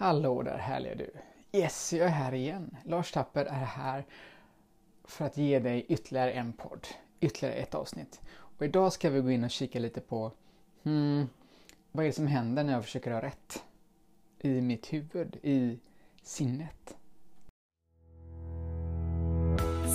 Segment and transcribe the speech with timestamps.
[0.00, 1.10] Hallå där härliga du!
[1.52, 2.76] Yes, jag är här igen.
[2.84, 4.04] Lars Tapper är här
[5.04, 6.86] för att ge dig ytterligare en podd,
[7.20, 8.20] ytterligare ett avsnitt.
[8.30, 10.32] Och idag ska vi gå in och kika lite på
[10.82, 11.28] hmm,
[11.92, 13.64] vad är det som händer när jag försöker ha rätt?
[14.38, 15.78] I mitt huvud, i
[16.22, 16.96] sinnet.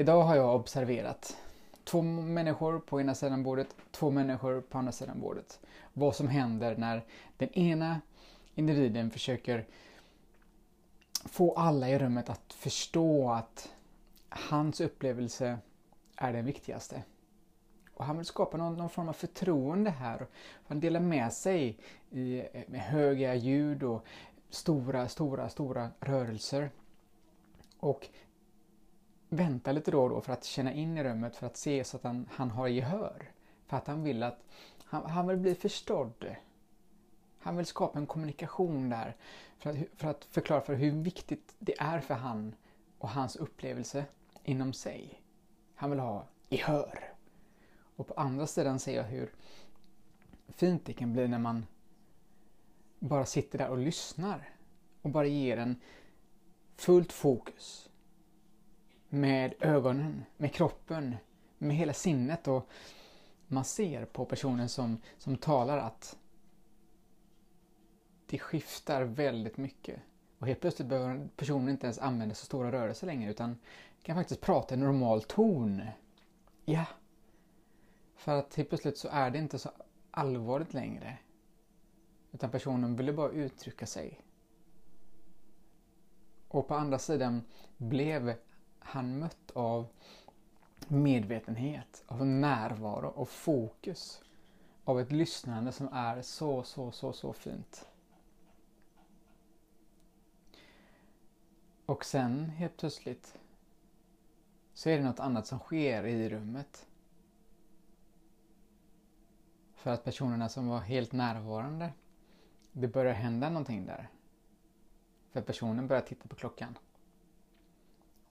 [0.00, 1.36] idag har jag observerat
[1.84, 5.60] två människor på ena sidan bordet, två människor på andra sidan bordet.
[5.92, 7.04] Vad som händer när
[7.36, 8.00] den ena
[8.54, 9.66] individen försöker
[11.24, 13.72] få alla i rummet att förstå att
[14.28, 15.58] hans upplevelse
[16.16, 17.02] är den viktigaste.
[17.94, 20.26] Och han vill skapa någon, någon form av förtroende här.
[20.66, 21.78] Han delar med sig
[22.10, 24.04] i, med höga ljud och
[24.50, 26.70] stora, stora, stora rörelser.
[27.80, 28.08] Och
[29.28, 31.96] vänta lite då och då för att känna in i rummet för att se så
[31.96, 33.30] att han, han har gehör.
[33.66, 34.44] För att han vill att
[34.84, 36.36] han, han vill bli förstådd.
[37.38, 39.16] Han vill skapa en kommunikation där
[39.58, 42.54] för att, för att förklara för hur viktigt det är för han
[42.98, 44.04] och hans upplevelse
[44.44, 45.22] inom sig.
[45.74, 47.12] Han vill ha gehör.
[47.96, 49.34] Och på andra sidan ser jag hur
[50.48, 51.66] fint det kan bli när man
[52.98, 54.48] bara sitter där och lyssnar
[55.02, 55.80] och bara ger en
[56.76, 57.88] fullt fokus
[59.08, 61.16] med ögonen, med kroppen,
[61.58, 62.68] med hela sinnet och
[63.46, 66.18] man ser på personen som, som talar att
[68.26, 70.00] det skiftar väldigt mycket.
[70.38, 73.58] Och helt plötsligt behöver personen inte ens använda så stora rörelser längre utan
[74.02, 75.82] kan faktiskt prata i normal ton.
[76.64, 76.84] Ja.
[78.14, 79.70] För att helt plötsligt så är det inte så
[80.10, 81.18] allvarligt längre.
[82.32, 84.20] Utan personen ville bara uttrycka sig.
[86.48, 87.42] Och på andra sidan
[87.76, 88.34] blev
[88.78, 89.86] han mött av
[90.88, 94.22] medvetenhet, av närvaro och fokus.
[94.84, 97.88] Av ett lyssnande som är så, så, så, så fint.
[101.86, 103.38] Och sen helt plötsligt
[104.74, 106.86] så är det något annat som sker i rummet.
[109.74, 111.92] För att personerna som var helt närvarande,
[112.72, 114.08] det börjar hända någonting där.
[115.30, 116.78] För personen börjar titta på klockan.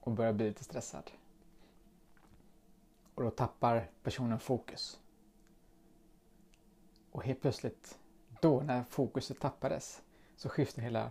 [0.00, 1.10] Och börjar bli lite stressad.
[3.14, 5.00] Och då tappar personen fokus.
[7.10, 7.98] Och helt plötsligt,
[8.40, 10.02] då när fokuset tappades,
[10.36, 11.10] så skiftar hela,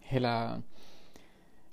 [0.00, 0.62] hela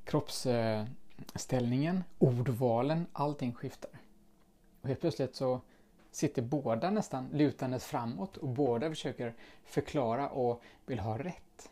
[0.04, 3.92] kroppsställningen, ordvalen, allting skiftar.
[4.82, 5.62] Och helt plötsligt så
[6.12, 11.72] sitter båda nästan lutandes framåt och båda försöker förklara och vill ha rätt.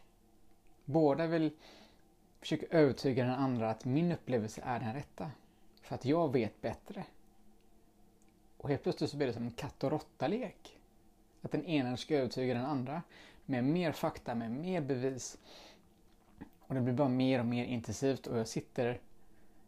[0.85, 1.51] Båda vill
[2.43, 5.31] Försöker övertyga den andra att min upplevelse är den rätta.
[5.81, 7.05] För att jag vet bättre.
[8.57, 10.79] Och helt plötsligt så blir det som en katt och råtta-lek.
[11.41, 13.01] Att den ena ska övertyga den andra
[13.45, 15.37] med mer fakta, med mer bevis.
[16.59, 18.99] Och det blir bara mer och mer intensivt och jag sitter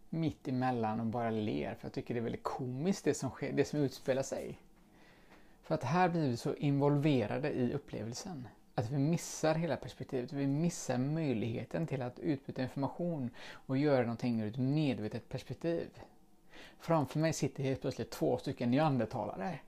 [0.09, 3.51] mitt emellan och bara ler för jag tycker det är väldigt komiskt det som, sker,
[3.51, 4.59] det som utspelar sig.
[5.63, 8.47] För att här blir vi så involverade i upplevelsen.
[8.75, 14.41] Att vi missar hela perspektivet, vi missar möjligheten till att utbyta information och göra någonting
[14.41, 15.89] ur ett medvetet perspektiv.
[16.79, 19.59] Framför mig sitter helt plötsligt två stycken neandertalare.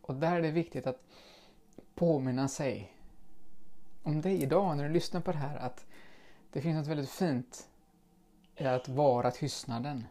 [0.00, 1.02] Och där är det viktigt att
[1.94, 2.92] påminna sig
[4.02, 5.86] om dig idag när du lyssnar på det här att
[6.52, 7.68] det finns något väldigt fint
[8.56, 10.04] i att vara tystnaden.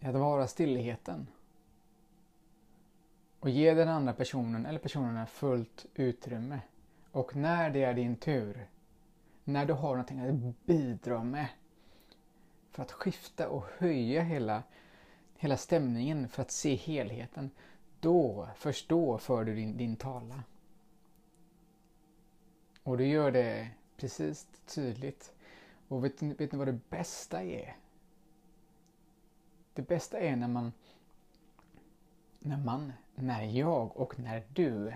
[0.00, 1.26] I att vara stillheten.
[3.40, 6.60] Och ge den andra personen eller personerna fullt utrymme.
[7.12, 8.66] Och när det är din tur,
[9.44, 11.46] när du har någonting att bidra med
[12.70, 14.62] för att skifta och höja hela,
[15.36, 17.50] hela stämningen för att se helheten,
[18.00, 20.42] då, först då för du din, din tala.
[22.82, 25.32] Och du gör det precis tydligt.
[25.88, 27.76] Och vet, vet ni vad det bästa är?
[29.74, 30.72] Det bästa är när man,
[32.38, 34.92] när man, när jag och när du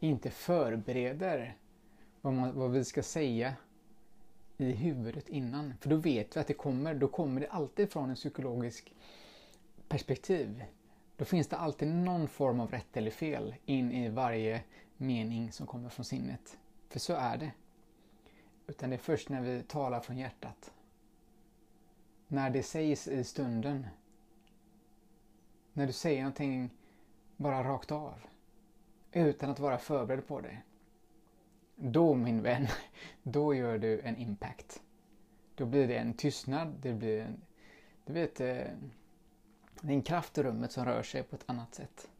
[0.00, 1.56] inte förbereder
[2.20, 3.54] vad, man, vad vi ska säga
[4.56, 5.74] i huvudet innan.
[5.80, 8.94] För då vet vi att det kommer, då kommer det alltid från en psykologisk
[9.88, 10.64] perspektiv.
[11.16, 14.62] då finns det alltid någon form av rätt eller fel in i varje
[14.96, 16.58] mening som kommer från sinnet.
[16.88, 17.52] För så är det.
[18.66, 20.72] Utan det är först när vi talar från hjärtat.
[22.28, 23.86] När det sägs i stunden.
[25.72, 26.70] När du säger någonting
[27.36, 28.14] bara rakt av.
[29.12, 30.58] Utan att vara förberedd på det.
[31.76, 32.66] Då min vän,
[33.22, 34.82] då gör du en impact.
[35.54, 37.40] Då blir det en tystnad, det blir en,
[38.04, 38.46] du vet, eh,
[39.80, 42.10] det är en kraft i rummet som rör sig på ett annat sätt.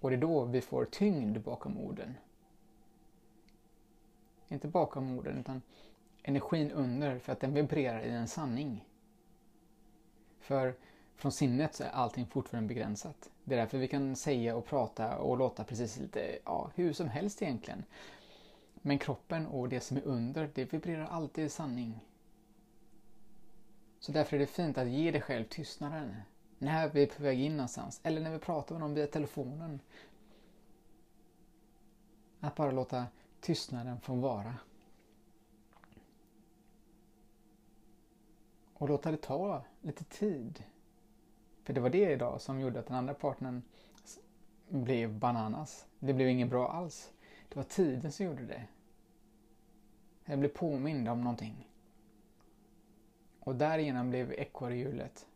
[0.00, 2.14] Och det är då vi får tyngd bakom orden.
[4.48, 5.62] Inte bakom orden, utan
[6.22, 8.88] energin under, för att den vibrerar i en sanning.
[10.40, 10.74] För
[11.16, 13.30] från sinnet så är allting fortfarande begränsat.
[13.44, 17.08] Det är därför vi kan säga och prata och låta precis lite, ja, hur som
[17.08, 17.84] helst egentligen.
[18.74, 22.00] Men kroppen och det som är under, det vibrerar alltid i sanning.
[23.98, 26.14] Så därför är det fint att ge dig själv tystnaden.
[26.58, 29.80] När vi är på väg in någonstans, eller när vi pratar med någon via telefonen.
[32.40, 33.06] Att bara låta
[33.40, 34.54] tystnaden få vara.
[38.74, 40.64] Och låta det ta lite tid.
[41.64, 43.62] För det var det idag som gjorde att den andra partnern
[44.68, 45.86] blev bananas.
[45.98, 47.12] Det blev inget bra alls.
[47.48, 48.64] Det var tiden som gjorde det.
[50.24, 51.68] Jag blev påmind om någonting.
[53.40, 55.26] Och därigenom blev ekorrhjulet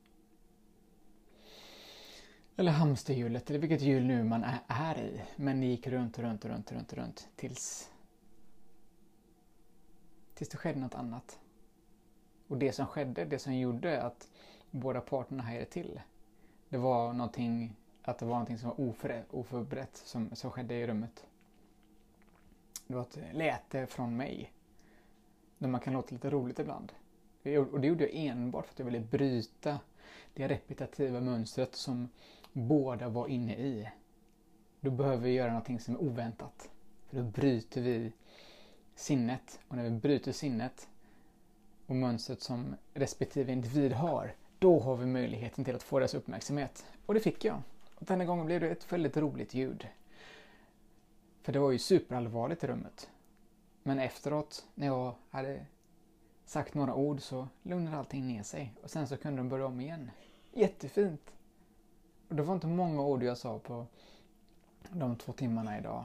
[2.58, 5.20] eller hamsterhjulet, eller vilket hjul nu man är, i.
[5.36, 7.90] Men det gick runt och runt och runt och runt, runt tills
[10.34, 11.38] tills det skedde något annat.
[12.48, 14.28] Och det som skedde, det som gjorde att
[14.70, 16.00] båda parterna hajade till,
[16.68, 20.86] det var någonting, att det var någonting som var oförberett, oförberett som, som skedde i
[20.86, 21.26] rummet.
[22.86, 24.52] Det var ett läte från mig.
[25.58, 26.92] Där man kan låta lite roligt ibland.
[27.72, 29.78] Och det gjorde jag enbart för att jag ville bryta
[30.34, 32.08] det repetitiva mönstret som
[32.52, 33.88] båda var inne i.
[34.80, 36.70] Då behöver vi göra någonting som är oväntat.
[37.06, 38.12] För då bryter vi
[38.94, 39.60] sinnet.
[39.68, 40.88] Och när vi bryter sinnet
[41.86, 46.86] och mönstret som respektive individ har, då har vi möjligheten till att få deras uppmärksamhet.
[47.06, 47.62] Och det fick jag.
[47.94, 49.88] Och denna gången blev det ett väldigt roligt ljud.
[51.42, 53.10] För det var ju superallvarligt i rummet.
[53.82, 55.66] Men efteråt, när jag hade
[56.44, 58.74] sagt några ord så lugnade allting ner sig.
[58.82, 60.10] Och sen så kunde de börja om igen.
[60.52, 61.32] Jättefint!
[62.28, 63.86] Och det var inte många ord jag sa på
[64.90, 66.04] de två timmarna idag.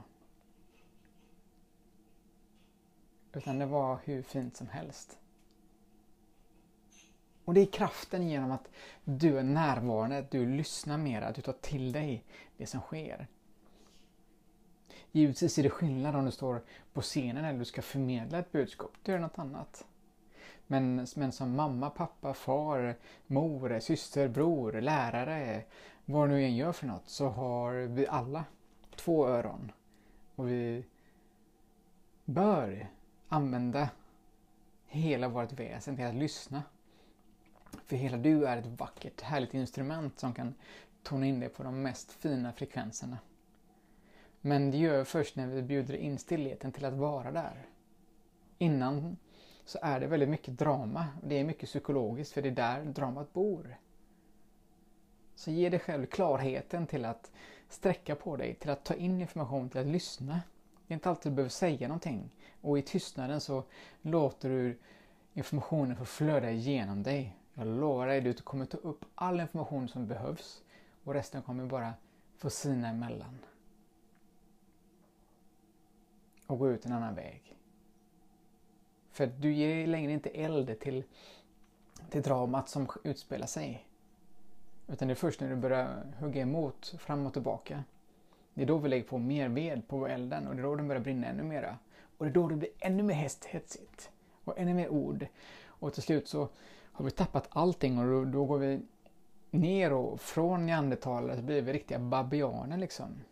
[3.33, 5.17] Utan det var hur fint som helst.
[7.45, 8.69] Och det är kraften genom att
[9.03, 12.23] du är närvarande, att du lyssnar mer, att du tar till dig
[12.57, 13.27] det som sker.
[15.11, 16.61] Givetvis är det skillnad om du står
[16.93, 18.91] på scenen eller du ska förmedla ett budskap.
[19.03, 19.85] Du gör något annat.
[20.67, 22.95] Men, men som mamma, pappa, far,
[23.27, 25.63] mor, syster, bror, lärare,
[26.05, 28.45] vad du nu än gör för något, så har vi alla
[28.95, 29.71] två öron.
[30.35, 30.85] Och vi
[32.25, 32.87] bör
[33.27, 33.89] använda
[34.87, 36.63] hela vårt väsen till att lyssna.
[37.85, 40.53] För hela du är ett vackert, härligt instrument som kan
[41.03, 43.17] tona in dig på de mest fina frekvenserna.
[44.41, 47.65] Men det gör först när vi bjuder in stillheten till att vara där.
[48.57, 49.17] Innan
[49.65, 51.07] så är det väldigt mycket drama.
[51.23, 53.77] Det är mycket psykologiskt för det är där dramat bor.
[55.35, 57.31] Så ge dig själv klarheten till att
[57.69, 60.41] sträcka på dig, till att ta in information, till att lyssna.
[60.87, 62.35] Det är inte alltid du behöver säga någonting.
[62.61, 63.63] Och i tystnaden så
[64.01, 64.77] låter du
[65.33, 67.35] informationen få flöda igenom dig.
[67.53, 70.63] Jag lovar dig, du kommer ta upp all information som behövs
[71.03, 71.93] och resten kommer bara
[72.37, 73.39] få sina emellan.
[76.47, 77.57] Och gå ut en annan väg.
[79.11, 81.03] För du ger längre inte eld till,
[82.09, 83.87] till dramat som utspelar sig.
[84.87, 87.83] Utan det är först när du börjar hugga emot fram och tillbaka.
[88.53, 90.87] Det är då vi lägger på mer ved på elden och det är då den
[90.87, 91.77] börjar brinna ännu mera.
[92.17, 93.15] Och det är då det blir ännu mer
[93.47, 94.11] hetsigt
[94.43, 95.27] och ännu mer ord.
[95.65, 96.49] Och till slut så
[96.93, 98.81] har vi tappat allting och då, då går vi
[99.51, 103.23] ner och från neandertalare så blir vi riktiga babianer liksom.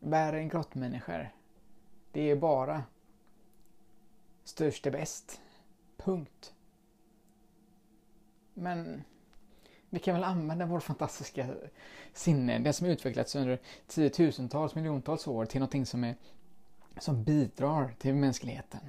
[0.00, 1.30] Bär grottmänniskor.
[2.12, 2.84] Det är bara
[4.44, 5.40] störst är bäst.
[5.96, 6.54] Punkt.
[8.54, 9.02] Men
[9.90, 11.54] vi kan väl använda vår fantastiska
[12.12, 16.14] sinne, det som utvecklats under tiotusentals, miljontals år till någonting som, är,
[16.98, 18.80] som bidrar till mänskligheten.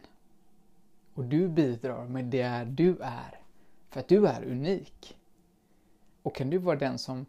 [1.17, 3.39] Och du bidrar med det du är,
[3.89, 5.17] för att du är unik.
[6.21, 7.25] Och kan du vara den som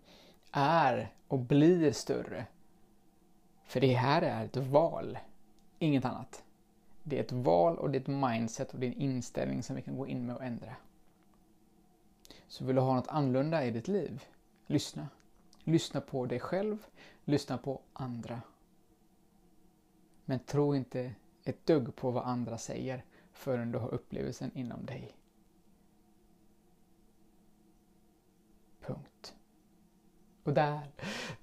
[0.52, 2.46] är och blir större,
[3.64, 5.18] för det här är ett val,
[5.78, 6.44] inget annat.
[7.02, 9.76] Det är ett val och det är ett mindset och det är en inställning som
[9.76, 10.76] vi kan gå in med och ändra.
[12.48, 14.24] Så vill du ha något annorlunda i ditt liv,
[14.66, 15.08] lyssna.
[15.64, 16.86] Lyssna på dig själv,
[17.24, 18.40] lyssna på andra.
[20.24, 21.12] Men tro inte
[21.44, 23.04] ett dugg på vad andra säger
[23.38, 25.12] förrän du har upplevelsen inom dig.
[28.80, 29.34] Punkt.
[30.42, 30.90] Och där,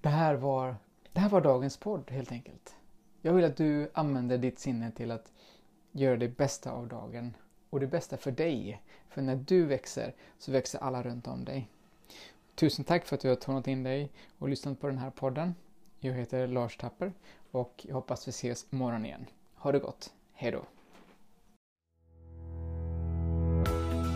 [0.02, 0.75] det, här var,
[1.14, 2.75] det här var dagens podd helt enkelt.
[3.22, 5.34] Jag vill att du använder ditt sinne till att
[5.92, 7.38] göra det bästa av dagen
[7.70, 8.82] och det bästa för dig.
[9.10, 11.70] För när du växer så växer alla runt om dig.
[12.56, 15.56] Tusen tack för att du har tonat in dig och lyssnat på den här podden.
[16.00, 17.14] Jag heter Lars Tapper
[17.52, 19.25] och jag hoppas vi ses imorgon igen.
[19.56, 20.14] Ha det gott.
[20.34, 20.66] Hejdå!